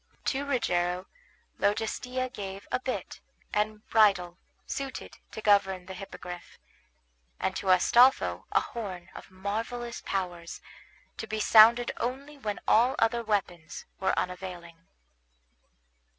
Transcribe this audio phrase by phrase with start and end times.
[0.25, 1.05] To Rogero
[1.59, 3.21] Logestilla gave a bit
[3.53, 6.57] and bridle suited to govern the Hippogriff;
[7.39, 10.59] and to Astolpho a horn of marvellous powers,
[11.17, 14.87] to be sounded only when all other weapons were unavailing.